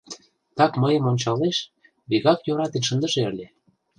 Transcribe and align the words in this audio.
Так 0.57 0.71
мыйым 0.81 1.03
ончалеш— 1.11 1.57
вигак 2.09 2.39
йӧратен 2.47 2.83
шындыже 2.87 3.21
ыле. 3.31 3.47